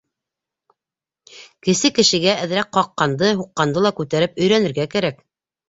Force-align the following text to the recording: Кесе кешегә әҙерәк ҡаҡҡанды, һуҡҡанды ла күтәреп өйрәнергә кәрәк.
Кесе 1.67 1.91
кешегә 1.99 2.33
әҙерәк 2.47 2.73
ҡаҡҡанды, 2.79 3.31
һуҡҡанды 3.45 3.87
ла 3.87 3.95
күтәреп 4.03 4.43
өйрәнергә 4.45 4.91
кәрәк. 4.99 5.25